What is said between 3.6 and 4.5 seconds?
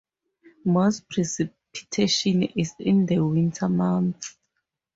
months.